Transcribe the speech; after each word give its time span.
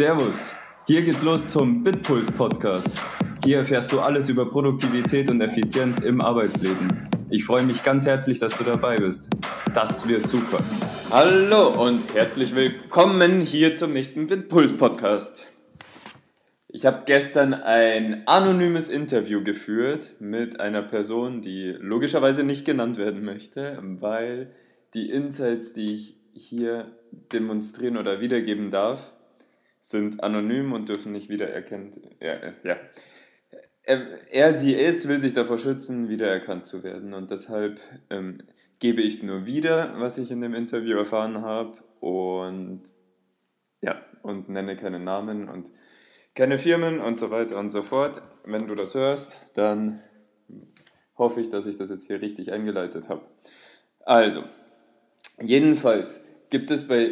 Servus, 0.00 0.54
hier 0.86 1.02
geht's 1.02 1.20
los 1.20 1.46
zum 1.46 1.84
Bitpuls 1.84 2.30
Podcast. 2.30 2.88
Hier 3.44 3.58
erfährst 3.58 3.92
du 3.92 4.00
alles 4.00 4.30
über 4.30 4.50
Produktivität 4.50 5.28
und 5.28 5.42
Effizienz 5.42 6.00
im 6.00 6.22
Arbeitsleben. 6.22 7.06
Ich 7.28 7.44
freue 7.44 7.64
mich 7.64 7.82
ganz 7.82 8.06
herzlich, 8.06 8.38
dass 8.38 8.56
du 8.56 8.64
dabei 8.64 8.96
bist. 8.96 9.28
Das 9.74 10.08
wird 10.08 10.26
super. 10.26 10.64
Hallo 11.10 11.86
und 11.86 12.14
herzlich 12.14 12.54
willkommen 12.54 13.42
hier 13.42 13.74
zum 13.74 13.92
nächsten 13.92 14.26
Bitpuls 14.26 14.74
Podcast. 14.74 15.46
Ich 16.68 16.86
habe 16.86 17.02
gestern 17.04 17.52
ein 17.52 18.22
anonymes 18.26 18.88
Interview 18.88 19.44
geführt 19.44 20.12
mit 20.18 20.60
einer 20.60 20.80
Person, 20.80 21.42
die 21.42 21.76
logischerweise 21.78 22.42
nicht 22.42 22.64
genannt 22.64 22.96
werden 22.96 23.22
möchte, 23.22 23.78
weil 23.82 24.50
die 24.94 25.10
Insights, 25.10 25.74
die 25.74 25.92
ich 25.92 26.16
hier 26.32 26.90
demonstrieren 27.12 27.98
oder 27.98 28.22
wiedergeben 28.22 28.70
darf, 28.70 29.12
sind 29.90 30.22
anonym 30.22 30.72
und 30.72 30.88
dürfen 30.88 31.12
nicht 31.12 31.28
wiedererkannt. 31.28 32.00
Ja, 32.20 32.36
ja. 32.64 32.76
Er, 33.82 34.52
sie, 34.52 34.76
es 34.76 35.08
will 35.08 35.18
sich 35.18 35.32
davor 35.32 35.58
schützen, 35.58 36.08
wiedererkannt 36.08 36.64
zu 36.64 36.84
werden. 36.84 37.12
Und 37.12 37.30
deshalb 37.30 37.80
ähm, 38.08 38.38
gebe 38.78 39.00
ich 39.02 39.22
nur 39.22 39.46
wieder, 39.46 39.94
was 39.96 40.16
ich 40.16 40.30
in 40.30 40.40
dem 40.40 40.54
Interview 40.54 40.96
erfahren 40.96 41.42
habe. 41.42 41.78
Und 41.98 42.82
ja, 43.80 44.00
und 44.22 44.48
nenne 44.48 44.76
keine 44.76 45.00
Namen 45.00 45.48
und 45.48 45.70
keine 46.34 46.58
Firmen 46.58 47.00
und 47.00 47.18
so 47.18 47.30
weiter 47.30 47.58
und 47.58 47.70
so 47.70 47.82
fort. 47.82 48.22
Wenn 48.44 48.68
du 48.68 48.74
das 48.74 48.94
hörst, 48.94 49.38
dann 49.54 50.00
hoffe 51.16 51.40
ich, 51.40 51.48
dass 51.48 51.66
ich 51.66 51.76
das 51.76 51.90
jetzt 51.90 52.06
hier 52.06 52.22
richtig 52.22 52.52
eingeleitet 52.52 53.08
habe. 53.08 53.22
Also, 54.00 54.44
jedenfalls 55.40 56.20
gibt 56.48 56.70
es 56.70 56.86
bei 56.86 57.10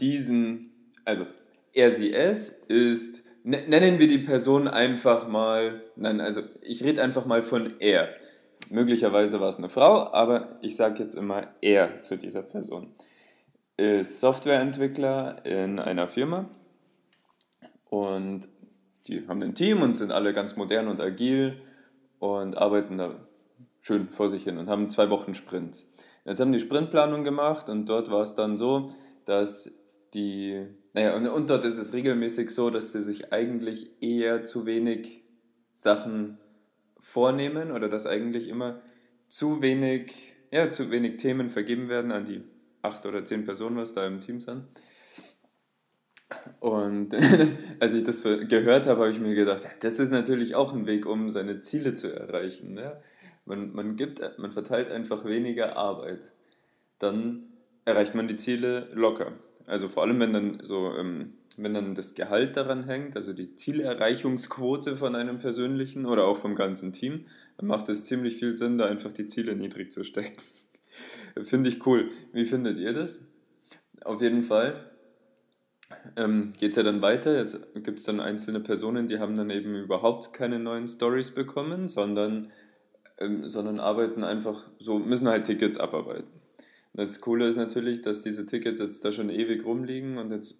diesen, 0.00 0.72
also 1.04 1.26
er, 1.72 1.90
sie, 1.90 2.12
es 2.12 2.50
ist, 2.68 3.22
nennen 3.44 3.98
wir 3.98 4.06
die 4.06 4.18
Person 4.18 4.68
einfach 4.68 5.28
mal, 5.28 5.82
nein, 5.96 6.20
also 6.20 6.42
ich 6.62 6.84
rede 6.84 7.02
einfach 7.02 7.26
mal 7.26 7.42
von 7.42 7.74
er. 7.78 8.08
Möglicherweise 8.68 9.40
war 9.40 9.48
es 9.48 9.56
eine 9.56 9.68
Frau, 9.68 10.12
aber 10.12 10.58
ich 10.62 10.76
sage 10.76 11.02
jetzt 11.02 11.14
immer 11.14 11.48
er 11.60 12.02
zu 12.02 12.16
dieser 12.16 12.42
Person. 12.42 12.94
Ist 13.76 14.20
Softwareentwickler 14.20 15.44
in 15.44 15.80
einer 15.80 16.08
Firma 16.08 16.48
und 17.86 18.48
die 19.06 19.26
haben 19.26 19.42
ein 19.42 19.54
Team 19.54 19.82
und 19.82 19.96
sind 19.96 20.12
alle 20.12 20.32
ganz 20.32 20.56
modern 20.56 20.88
und 20.88 21.00
agil 21.00 21.60
und 22.18 22.58
arbeiten 22.58 22.98
da 22.98 23.14
schön 23.80 24.08
vor 24.10 24.28
sich 24.28 24.44
hin 24.44 24.58
und 24.58 24.68
haben 24.68 24.88
zwei 24.88 25.10
Wochen 25.10 25.34
Sprint. 25.34 25.84
Jetzt 26.24 26.40
haben 26.40 26.52
die 26.52 26.60
Sprintplanung 26.60 27.24
gemacht 27.24 27.68
und 27.68 27.88
dort 27.88 28.10
war 28.10 28.22
es 28.22 28.34
dann 28.34 28.58
so, 28.58 28.88
dass 29.24 29.70
die 30.14 30.66
naja, 30.92 31.14
und, 31.14 31.26
und 31.28 31.50
dort 31.50 31.64
ist 31.64 31.78
es 31.78 31.92
regelmäßig 31.92 32.50
so, 32.50 32.70
dass 32.70 32.92
sie 32.92 33.02
sich 33.02 33.32
eigentlich 33.32 33.90
eher 34.00 34.42
zu 34.42 34.66
wenig 34.66 35.22
Sachen 35.74 36.38
vornehmen 36.98 37.70
oder 37.70 37.88
dass 37.88 38.06
eigentlich 38.06 38.48
immer 38.48 38.80
zu 39.28 39.62
wenig, 39.62 40.34
ja, 40.50 40.68
zu 40.68 40.90
wenig 40.90 41.16
Themen 41.16 41.48
vergeben 41.48 41.88
werden 41.88 42.10
an 42.10 42.24
die 42.24 42.42
acht 42.82 43.06
oder 43.06 43.24
zehn 43.24 43.44
Personen, 43.44 43.76
was 43.76 43.92
da 43.92 44.06
im 44.06 44.18
Team 44.18 44.40
sind. 44.40 44.64
Und 46.58 47.14
als 47.80 47.92
ich 47.92 48.02
das 48.02 48.22
gehört 48.22 48.86
habe, 48.86 49.00
habe 49.02 49.12
ich 49.12 49.20
mir 49.20 49.34
gedacht, 49.34 49.62
das 49.80 49.98
ist 49.98 50.10
natürlich 50.10 50.54
auch 50.54 50.72
ein 50.72 50.86
Weg, 50.86 51.06
um 51.06 51.28
seine 51.28 51.60
Ziele 51.60 51.94
zu 51.94 52.12
erreichen. 52.12 52.76
Ja? 52.76 53.00
Man, 53.44 53.72
man, 53.72 53.96
gibt, 53.96 54.20
man 54.38 54.50
verteilt 54.50 54.90
einfach 54.90 55.24
weniger 55.24 55.76
Arbeit. 55.76 56.28
Dann 56.98 57.44
erreicht 57.84 58.14
man 58.14 58.28
die 58.28 58.36
Ziele 58.36 58.88
locker. 58.92 59.32
Also 59.70 59.86
vor 59.86 60.02
allem, 60.02 60.18
wenn 60.18 60.32
dann 60.32 60.58
so, 60.64 60.92
ähm, 60.96 61.34
wenn 61.56 61.72
dann 61.72 61.94
das 61.94 62.16
Gehalt 62.16 62.56
daran 62.56 62.86
hängt, 62.86 63.14
also 63.16 63.32
die 63.32 63.54
Zielerreichungsquote 63.54 64.96
von 64.96 65.14
einem 65.14 65.38
persönlichen 65.38 66.06
oder 66.06 66.24
auch 66.26 66.38
vom 66.38 66.56
ganzen 66.56 66.92
Team, 66.92 67.26
dann 67.56 67.68
macht 67.68 67.88
es 67.88 68.04
ziemlich 68.04 68.36
viel 68.36 68.56
Sinn, 68.56 68.78
da 68.78 68.86
einfach 68.86 69.12
die 69.12 69.26
Ziele 69.26 69.54
niedrig 69.54 69.92
zu 69.92 70.02
stecken. 70.02 70.42
Finde 71.44 71.68
ich 71.68 71.86
cool. 71.86 72.10
Wie 72.32 72.46
findet 72.46 72.78
ihr 72.78 72.92
das? 72.92 73.20
Auf 74.04 74.20
jeden 74.20 74.42
Fall 74.42 74.90
ähm, 76.16 76.52
geht 76.58 76.70
es 76.70 76.76
ja 76.76 76.82
dann 76.82 77.00
weiter. 77.00 77.36
Jetzt 77.36 77.60
gibt 77.74 78.00
es 78.00 78.04
dann 78.06 78.18
einzelne 78.18 78.58
Personen, 78.58 79.06
die 79.06 79.20
haben 79.20 79.36
dann 79.36 79.50
eben 79.50 79.76
überhaupt 79.76 80.32
keine 80.32 80.58
neuen 80.58 80.88
Stories 80.88 81.30
bekommen, 81.30 81.86
sondern, 81.86 82.50
ähm, 83.18 83.46
sondern 83.46 83.78
arbeiten 83.78 84.24
einfach 84.24 84.66
so, 84.80 84.98
müssen 84.98 85.28
halt 85.28 85.44
Tickets 85.44 85.78
abarbeiten. 85.78 86.40
Das 86.92 87.20
Coole 87.20 87.46
ist 87.46 87.56
natürlich, 87.56 88.00
dass 88.00 88.22
diese 88.22 88.46
Tickets 88.46 88.80
jetzt 88.80 89.04
da 89.04 89.12
schon 89.12 89.30
ewig 89.30 89.64
rumliegen 89.64 90.18
und 90.18 90.32
jetzt 90.32 90.58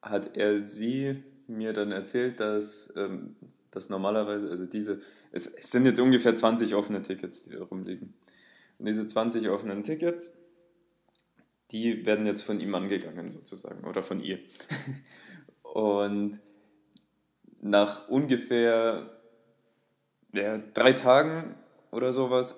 hat 0.00 0.36
er 0.36 0.58
sie 0.58 1.24
mir 1.48 1.72
dann 1.72 1.92
erzählt, 1.92 2.40
dass, 2.40 2.92
ähm, 2.96 3.36
dass 3.70 3.88
normalerweise, 3.88 4.48
also 4.48 4.66
diese, 4.66 5.00
es, 5.32 5.46
es 5.46 5.70
sind 5.70 5.86
jetzt 5.86 6.00
ungefähr 6.00 6.34
20 6.34 6.74
offene 6.74 7.02
Tickets, 7.02 7.44
die 7.44 7.50
da 7.50 7.64
rumliegen. 7.64 8.14
Und 8.78 8.86
diese 8.86 9.06
20 9.06 9.48
offenen 9.48 9.82
Tickets, 9.82 10.36
die 11.70 12.06
werden 12.06 12.26
jetzt 12.26 12.42
von 12.42 12.60
ihm 12.60 12.74
angegangen 12.74 13.30
sozusagen 13.30 13.84
oder 13.84 14.02
von 14.02 14.20
ihr. 14.20 14.38
und 15.62 16.38
nach 17.60 18.08
ungefähr 18.08 19.10
ja, 20.32 20.58
drei 20.58 20.92
Tagen 20.92 21.56
oder 21.90 22.12
sowas 22.12 22.54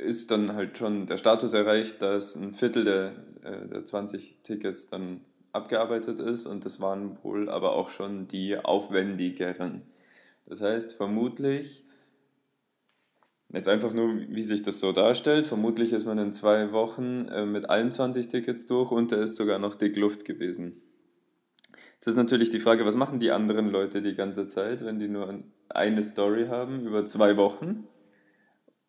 ist 0.00 0.30
dann 0.30 0.54
halt 0.54 0.78
schon 0.78 1.06
der 1.06 1.18
Status 1.18 1.52
erreicht, 1.52 2.02
dass 2.02 2.34
ein 2.34 2.54
Viertel 2.54 2.84
der, 2.84 3.12
äh, 3.42 3.66
der 3.66 3.84
20 3.84 4.38
Tickets 4.42 4.86
dann 4.86 5.20
abgearbeitet 5.52 6.18
ist 6.18 6.46
und 6.46 6.64
das 6.64 6.80
waren 6.80 7.18
wohl 7.22 7.48
aber 7.48 7.72
auch 7.72 7.90
schon 7.90 8.28
die 8.28 8.56
aufwendigeren. 8.56 9.82
Das 10.46 10.60
heißt, 10.60 10.94
vermutlich, 10.94 11.84
jetzt 13.52 13.68
einfach 13.68 13.92
nur, 13.92 14.14
wie 14.28 14.42
sich 14.42 14.62
das 14.62 14.80
so 14.80 14.92
darstellt, 14.92 15.46
vermutlich 15.46 15.92
ist 15.92 16.06
man 16.06 16.18
in 16.18 16.32
zwei 16.32 16.72
Wochen 16.72 17.28
äh, 17.28 17.46
mit 17.46 17.68
allen 17.68 17.90
20 17.90 18.28
Tickets 18.28 18.66
durch 18.66 18.90
und 18.90 19.12
da 19.12 19.16
ist 19.16 19.36
sogar 19.36 19.58
noch 19.58 19.74
dick 19.74 19.96
Luft 19.96 20.24
gewesen. 20.24 20.82
Jetzt 21.94 22.06
ist 22.06 22.16
natürlich 22.16 22.48
die 22.48 22.60
Frage, 22.60 22.86
was 22.86 22.96
machen 22.96 23.18
die 23.18 23.30
anderen 23.30 23.70
Leute 23.70 24.00
die 24.00 24.14
ganze 24.14 24.46
Zeit, 24.46 24.84
wenn 24.84 24.98
die 24.98 25.08
nur 25.08 25.42
eine 25.68 26.02
Story 26.02 26.46
haben 26.46 26.86
über 26.86 27.04
zwei 27.04 27.36
Wochen? 27.36 27.86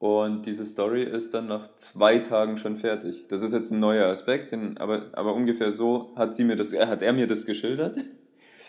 Und 0.01 0.47
diese 0.47 0.65
Story 0.65 1.03
ist 1.03 1.35
dann 1.35 1.45
nach 1.45 1.67
zwei 1.75 2.17
Tagen 2.17 2.57
schon 2.57 2.75
fertig. 2.75 3.27
Das 3.27 3.43
ist 3.43 3.53
jetzt 3.53 3.69
ein 3.69 3.79
neuer 3.79 4.07
Aspekt, 4.07 4.51
den, 4.51 4.79
aber, 4.79 5.11
aber 5.13 5.35
ungefähr 5.35 5.71
so 5.71 6.11
hat, 6.15 6.33
sie 6.33 6.43
mir 6.43 6.55
das, 6.55 6.73
äh, 6.73 6.87
hat 6.87 7.03
er 7.03 7.13
mir 7.13 7.27
das 7.27 7.45
geschildert, 7.45 7.97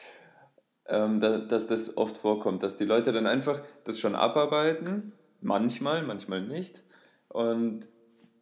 ähm, 0.89 1.21
da, 1.21 1.39
dass 1.39 1.67
das 1.67 1.97
oft 1.97 2.19
vorkommt, 2.19 2.63
dass 2.63 2.77
die 2.77 2.85
Leute 2.85 3.13
dann 3.13 3.27
einfach 3.27 3.63
das 3.85 3.99
schon 3.99 4.15
abarbeiten, 4.15 5.15
manchmal, 5.41 6.03
manchmal 6.03 6.43
nicht. 6.43 6.83
Und 7.29 7.89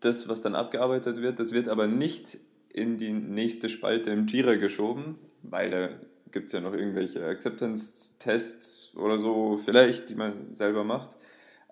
das, 0.01 0.29
was 0.29 0.43
dann 0.43 0.57
abgearbeitet 0.57 1.23
wird, 1.23 1.39
das 1.39 1.53
wird 1.53 1.69
aber 1.69 1.87
nicht 1.87 2.39
in 2.71 2.97
die 2.97 3.13
nächste 3.13 3.69
Spalte 3.69 4.11
im 4.11 4.27
Jira 4.27 4.57
geschoben, 4.57 5.17
weil 5.43 5.71
da 5.71 5.91
gibt 6.33 6.47
es 6.47 6.53
ja 6.55 6.61
noch 6.61 6.75
irgendwelche 6.75 7.25
Acceptance-Tests 7.25 8.97
oder 8.97 9.21
so, 9.21 9.59
vielleicht, 9.59 10.11
die 10.11 10.17
man 10.17 10.53
selber 10.53 10.83
macht 10.83 11.20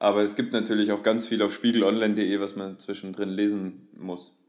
aber 0.00 0.22
es 0.22 0.36
gibt 0.36 0.52
natürlich 0.52 0.92
auch 0.92 1.02
ganz 1.02 1.26
viel 1.26 1.42
auf 1.42 1.52
spiegelonline.de, 1.52 2.40
was 2.40 2.54
man 2.54 2.78
zwischendrin 2.78 3.28
lesen 3.28 3.88
muss, 3.96 4.40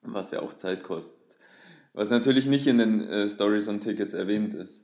was 0.00 0.30
ja 0.30 0.40
auch 0.40 0.54
Zeit 0.54 0.82
kostet. 0.82 1.20
Was 1.92 2.08
natürlich 2.08 2.46
nicht 2.46 2.66
in 2.66 2.78
den 2.78 3.06
äh, 3.06 3.28
Stories 3.28 3.68
und 3.68 3.80
Tickets 3.80 4.14
erwähnt 4.14 4.54
ist. 4.54 4.82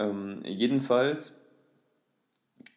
Ähm, 0.00 0.42
jedenfalls, 0.44 1.30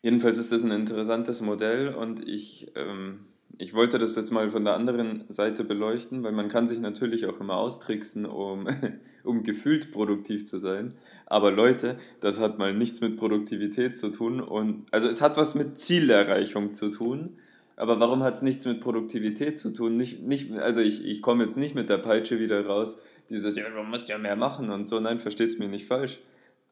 jedenfalls 0.03 0.37
ist 0.37 0.51
das 0.51 0.61
ein 0.61 0.71
interessantes 0.71 1.41
Modell 1.41 1.95
und 1.95 2.27
ich 2.27 2.71
ähm, 2.75 3.25
ich 3.57 3.73
wollte 3.73 3.97
das 3.97 4.15
jetzt 4.15 4.31
mal 4.31 4.49
von 4.49 4.65
der 4.65 4.75
anderen 4.75 5.23
Seite 5.29 5.63
beleuchten, 5.63 6.23
weil 6.23 6.31
man 6.31 6.49
kann 6.49 6.67
sich 6.67 6.79
natürlich 6.79 7.25
auch 7.25 7.39
immer 7.39 7.55
austricksen, 7.55 8.25
um, 8.25 8.67
um 9.23 9.43
gefühlt 9.43 9.91
produktiv 9.91 10.45
zu 10.45 10.57
sein. 10.57 10.93
Aber 11.25 11.51
Leute, 11.51 11.97
das 12.19 12.39
hat 12.39 12.57
mal 12.57 12.73
nichts 12.73 13.01
mit 13.01 13.17
Produktivität 13.17 13.97
zu 13.97 14.11
tun. 14.11 14.41
Und, 14.41 14.85
also 14.91 15.07
es 15.07 15.21
hat 15.21 15.37
was 15.37 15.55
mit 15.55 15.77
Zielerreichung 15.77 16.73
zu 16.73 16.89
tun. 16.89 17.37
Aber 17.77 17.99
warum 17.99 18.23
hat 18.23 18.35
es 18.35 18.41
nichts 18.41 18.65
mit 18.65 18.79
Produktivität 18.79 19.59
zu 19.59 19.71
tun? 19.71 19.95
Nicht, 19.95 20.23
nicht, 20.23 20.51
also 20.53 20.79
ich, 20.79 21.05
ich 21.05 21.21
komme 21.21 21.43
jetzt 21.43 21.57
nicht 21.57 21.75
mit 21.75 21.89
der 21.89 21.97
Peitsche 21.97 22.39
wieder 22.39 22.65
raus, 22.65 22.97
dieses, 23.29 23.55
ja, 23.55 23.67
du 23.69 23.83
musst 23.83 24.07
ja 24.07 24.17
mehr 24.17 24.35
machen 24.35 24.69
und 24.69 24.87
so. 24.87 24.99
Nein, 24.99 25.19
versteht 25.19 25.49
es 25.49 25.57
mir 25.57 25.67
nicht 25.67 25.87
falsch. 25.87 26.19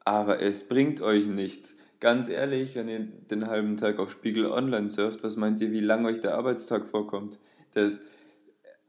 Aber 0.06 0.41
es 0.41 0.68
bringt 0.68 1.01
euch 1.01 1.27
nichts 1.27 1.75
ganz 2.03 2.27
ehrlich, 2.27 2.75
wenn 2.75 2.89
ihr 2.89 3.00
den 3.00 3.47
halben 3.47 3.77
Tag 3.77 3.97
auf 3.97 4.11
Spiegel 4.11 4.45
Online 4.47 4.89
surft, 4.89 5.23
was 5.23 5.38
meint 5.38 5.61
ihr, 5.61 5.71
wie 5.71 5.79
lang 5.79 6.05
euch 6.05 6.19
der 6.19 6.35
Arbeitstag 6.35 6.85
vorkommt? 6.85 7.39
Das, 7.75 8.01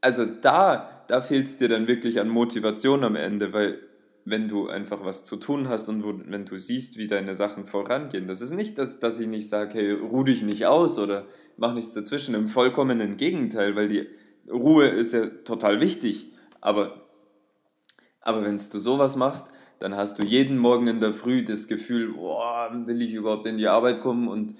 also 0.01 0.25
da, 0.25 1.05
da 1.07 1.21
fehlt 1.21 1.47
es 1.47 1.57
dir 1.57 1.69
dann 1.69 1.87
wirklich 1.87 2.19
an 2.19 2.27
Motivation 2.27 3.05
am 3.05 3.15
Ende, 3.15 3.53
weil 3.53 3.79
wenn 4.25 4.49
du 4.49 4.67
einfach 4.67 5.05
was 5.05 5.23
zu 5.23 5.37
tun 5.37 5.69
hast 5.69 5.87
und 5.87 6.03
wo, 6.03 6.13
wenn 6.25 6.43
du 6.43 6.57
siehst, 6.57 6.97
wie 6.97 7.07
deine 7.07 7.35
Sachen 7.35 7.65
vorangehen, 7.65 8.27
das 8.27 8.41
ist 8.41 8.51
nicht, 8.51 8.77
dass, 8.77 8.99
dass 8.99 9.17
ich 9.17 9.27
nicht 9.27 9.47
sage, 9.47 9.75
hey, 9.75 9.91
ruh 9.93 10.25
dich 10.25 10.43
nicht 10.43 10.65
aus 10.65 10.99
oder 10.99 11.25
mach 11.55 11.73
nichts 11.73 11.93
dazwischen, 11.93 12.35
im 12.35 12.49
vollkommenen 12.49 13.15
Gegenteil, 13.15 13.77
weil 13.77 13.87
die 13.87 14.09
Ruhe 14.51 14.87
ist 14.87 15.13
ja 15.13 15.27
total 15.45 15.79
wichtig, 15.79 16.33
aber, 16.59 17.07
aber 18.19 18.43
wenn 18.43 18.57
du 18.57 18.77
sowas 18.79 19.15
machst, 19.15 19.47
dann 19.79 19.95
hast 19.95 20.19
du 20.19 20.25
jeden 20.25 20.57
Morgen 20.57 20.87
in 20.87 20.99
der 20.99 21.13
Früh 21.13 21.43
das 21.43 21.67
Gefühl, 21.67 22.13
boah, 22.13 22.69
will 22.85 23.01
ich 23.01 23.13
überhaupt 23.13 23.45
in 23.45 23.57
die 23.57 23.67
Arbeit 23.67 24.01
kommen 24.01 24.27
und, 24.27 24.53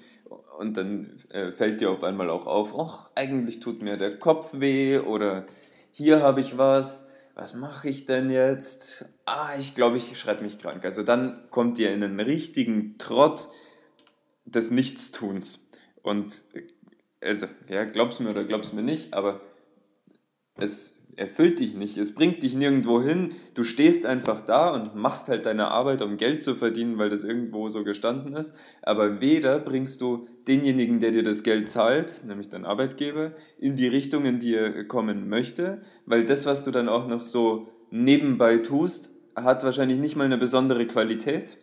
und 0.58 0.76
dann 0.76 1.16
äh, 1.30 1.52
fällt 1.52 1.80
dir 1.80 1.90
auf 1.90 2.04
einmal 2.04 2.30
auch 2.30 2.46
auf, 2.46 2.78
ach, 2.78 3.10
eigentlich 3.14 3.60
tut 3.60 3.82
mir 3.82 3.96
der 3.96 4.18
Kopf 4.18 4.50
weh 4.52 4.98
oder 4.98 5.46
hier 5.90 6.22
habe 6.22 6.40
ich 6.40 6.58
was, 6.58 7.06
was 7.34 7.54
mache 7.54 7.88
ich 7.88 8.06
denn 8.06 8.30
jetzt? 8.30 9.06
Ah, 9.24 9.50
ich 9.58 9.74
glaube, 9.74 9.96
ich 9.96 10.18
schreibe 10.18 10.42
mich 10.42 10.58
krank. 10.58 10.84
Also 10.84 11.02
dann 11.02 11.48
kommt 11.50 11.78
ihr 11.78 11.92
in 11.92 12.02
einen 12.02 12.20
richtigen 12.20 12.96
Trott 12.98 13.48
des 14.44 14.70
Nichtstuns. 14.70 15.66
Und 16.02 16.42
also, 17.20 17.46
ja, 17.68 17.84
glaubst 17.84 18.20
mir 18.20 18.30
oder 18.30 18.44
glaubst 18.44 18.72
mir 18.72 18.82
nicht, 18.82 19.12
aber 19.12 19.40
es 20.54 20.95
erfüllt 21.16 21.58
dich 21.58 21.74
nicht, 21.74 21.96
es 21.96 22.14
bringt 22.14 22.42
dich 22.42 22.54
nirgendwo 22.54 23.02
hin. 23.02 23.30
Du 23.54 23.64
stehst 23.64 24.04
einfach 24.04 24.42
da 24.42 24.70
und 24.70 24.94
machst 24.94 25.28
halt 25.28 25.46
deine 25.46 25.68
Arbeit, 25.68 26.02
um 26.02 26.18
Geld 26.18 26.42
zu 26.42 26.54
verdienen, 26.54 26.98
weil 26.98 27.10
das 27.10 27.24
irgendwo 27.24 27.68
so 27.68 27.84
gestanden 27.84 28.34
ist. 28.34 28.54
Aber 28.82 29.20
weder 29.20 29.58
bringst 29.58 30.00
du 30.00 30.28
denjenigen, 30.46 31.00
der 31.00 31.12
dir 31.12 31.22
das 31.22 31.42
Geld 31.42 31.70
zahlt, 31.70 32.22
nämlich 32.24 32.48
dein 32.48 32.64
Arbeitgeber, 32.64 33.32
in 33.58 33.76
die 33.76 33.88
Richtung, 33.88 34.24
in 34.26 34.38
die 34.38 34.54
er 34.54 34.84
kommen 34.84 35.28
möchte, 35.28 35.80
weil 36.04 36.24
das, 36.24 36.46
was 36.46 36.64
du 36.64 36.70
dann 36.70 36.88
auch 36.88 37.08
noch 37.08 37.22
so 37.22 37.68
nebenbei 37.90 38.58
tust, 38.58 39.10
hat 39.34 39.64
wahrscheinlich 39.64 39.98
nicht 39.98 40.16
mal 40.16 40.24
eine 40.24 40.38
besondere 40.38 40.86
Qualität. 40.86 41.56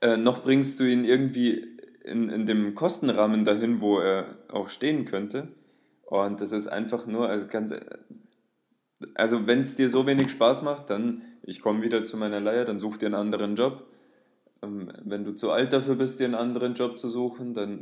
Äh, 0.00 0.16
noch 0.18 0.42
bringst 0.42 0.78
du 0.80 0.84
ihn 0.84 1.04
irgendwie 1.04 1.76
in, 2.04 2.28
in 2.28 2.46
dem 2.46 2.74
Kostenrahmen 2.74 3.44
dahin, 3.44 3.80
wo 3.80 3.98
er 3.98 4.38
auch 4.48 4.68
stehen 4.68 5.04
könnte. 5.04 5.48
Und 6.06 6.40
das 6.40 6.52
ist 6.52 6.68
einfach 6.68 7.06
nur, 7.06 7.28
also 7.28 7.46
ganz, 7.48 7.74
also 9.14 9.46
wenn 9.46 9.60
es 9.60 9.76
dir 9.76 9.88
so 9.88 10.06
wenig 10.06 10.30
Spaß 10.30 10.62
macht, 10.62 10.88
dann, 10.88 11.22
ich 11.42 11.60
komme 11.60 11.82
wieder 11.82 12.04
zu 12.04 12.16
meiner 12.16 12.40
Leier, 12.40 12.64
dann 12.64 12.78
such 12.78 12.96
dir 12.96 13.06
einen 13.06 13.16
anderen 13.16 13.56
Job. 13.56 13.84
Ähm, 14.62 14.92
wenn 15.04 15.24
du 15.24 15.34
zu 15.34 15.50
alt 15.50 15.72
dafür 15.72 15.96
bist, 15.96 16.20
dir 16.20 16.26
einen 16.26 16.34
anderen 16.34 16.74
Job 16.74 16.96
zu 16.96 17.08
suchen, 17.08 17.54
dann 17.54 17.80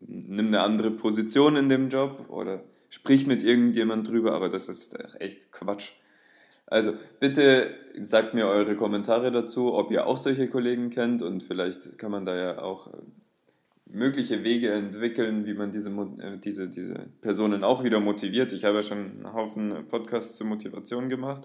nimm 0.00 0.46
eine 0.48 0.60
andere 0.60 0.90
Position 0.90 1.56
in 1.56 1.68
dem 1.68 1.88
Job 1.88 2.26
oder 2.28 2.62
sprich 2.90 3.26
mit 3.26 3.42
irgendjemand 3.42 4.08
drüber, 4.08 4.32
aber 4.32 4.48
das 4.48 4.68
ist 4.68 4.94
echt 5.18 5.50
Quatsch. 5.52 5.92
Also 6.66 6.92
bitte 7.20 7.74
sagt 8.00 8.34
mir 8.34 8.46
eure 8.46 8.76
Kommentare 8.76 9.30
dazu, 9.30 9.74
ob 9.74 9.90
ihr 9.90 10.06
auch 10.06 10.16
solche 10.16 10.48
Kollegen 10.48 10.90
kennt 10.90 11.22
und 11.22 11.42
vielleicht 11.42 11.96
kann 11.96 12.10
man 12.10 12.24
da 12.24 12.36
ja 12.36 12.58
auch 12.62 12.92
mögliche 13.86 14.44
Wege 14.44 14.70
entwickeln, 14.70 15.46
wie 15.46 15.54
man 15.54 15.70
diese, 15.70 15.90
äh, 15.90 16.38
diese, 16.38 16.68
diese 16.68 17.06
Personen 17.20 17.64
auch 17.64 17.84
wieder 17.84 18.00
motiviert. 18.00 18.52
Ich 18.52 18.64
habe 18.64 18.76
ja 18.76 18.82
schon 18.82 18.98
einen 18.98 19.32
Haufen 19.32 19.86
Podcasts 19.88 20.36
zur 20.36 20.46
Motivation 20.46 21.08
gemacht. 21.08 21.42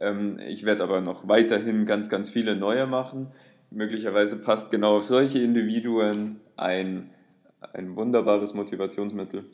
Ähm, 0.00 0.38
ich 0.46 0.64
werde 0.64 0.82
aber 0.82 1.00
noch 1.00 1.28
weiterhin 1.28 1.86
ganz, 1.86 2.08
ganz 2.08 2.28
viele 2.28 2.56
neue 2.56 2.86
machen. 2.86 3.28
Möglicherweise 3.70 4.36
passt 4.36 4.70
genau 4.70 4.96
auf 4.96 5.04
solche 5.04 5.38
Individuen 5.38 6.40
ein, 6.56 7.10
ein 7.72 7.96
wunderbares 7.96 8.54
Motivationsmittel. 8.54 9.44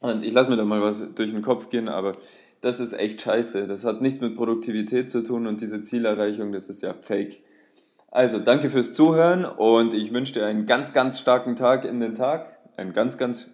Und 0.00 0.24
ich 0.24 0.32
lasse 0.32 0.50
mir 0.50 0.56
da 0.56 0.64
mal 0.64 0.82
was 0.82 1.14
durch 1.14 1.30
den 1.30 1.42
Kopf 1.42 1.70
gehen, 1.70 1.88
aber 1.88 2.16
das 2.60 2.80
ist 2.80 2.92
echt 2.92 3.22
scheiße. 3.22 3.66
Das 3.66 3.84
hat 3.84 4.02
nichts 4.02 4.20
mit 4.20 4.36
Produktivität 4.36 5.08
zu 5.10 5.22
tun 5.22 5.46
und 5.46 5.60
diese 5.60 5.82
Zielerreichung, 5.82 6.52
das 6.52 6.68
ist 6.68 6.82
ja 6.82 6.92
fake. 6.92 7.40
Also, 8.16 8.38
danke 8.38 8.70
fürs 8.70 8.94
Zuhören 8.94 9.44
und 9.44 9.92
ich 9.92 10.10
wünsche 10.14 10.32
dir 10.32 10.46
einen 10.46 10.64
ganz, 10.64 10.94
ganz 10.94 11.18
starken 11.18 11.54
Tag 11.54 11.84
in 11.84 12.00
den 12.00 12.14
Tag. 12.14 12.56
Einen 12.78 12.94
ganz, 12.94 13.18
ganz 13.18 13.50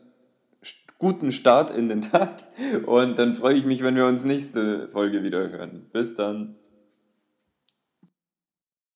guten 0.98 1.32
Start 1.32 1.72
in 1.72 1.88
den 1.88 2.00
Tag. 2.12 2.30
Und 2.86 3.18
dann 3.18 3.34
freue 3.34 3.54
ich 3.54 3.66
mich, 3.66 3.82
wenn 3.82 3.96
wir 3.96 4.06
uns 4.06 4.22
nächste 4.22 4.86
Folge 4.86 5.24
wieder 5.24 5.50
hören. 5.50 5.90
Bis 5.92 6.14
dann. 6.14 6.54